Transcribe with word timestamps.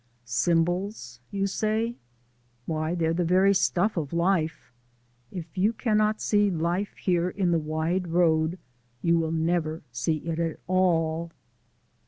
Symbols, 0.25 1.19
you 1.29 1.45
say? 1.45 1.95
Why, 2.65 2.95
they're 2.95 3.13
the 3.13 3.23
very 3.23 3.53
stuff 3.53 3.97
of 3.97 4.13
life. 4.13 4.73
If 5.31 5.55
you 5.59 5.73
cannot 5.73 6.19
see 6.23 6.49
life 6.49 6.97
here 6.97 7.29
in 7.29 7.51
the 7.51 7.59
wide 7.59 8.07
road, 8.07 8.57
you 9.03 9.19
will 9.19 9.31
never 9.31 9.83
see 9.91 10.17
it 10.27 10.39
at 10.39 10.57
all. 10.65 11.29